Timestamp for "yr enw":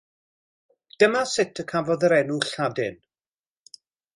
2.09-2.41